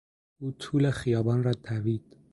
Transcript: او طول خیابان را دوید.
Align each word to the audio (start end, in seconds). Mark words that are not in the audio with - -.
او 0.39 0.51
طول 0.51 0.91
خیابان 0.91 1.43
را 1.43 1.51
دوید. 1.51 2.17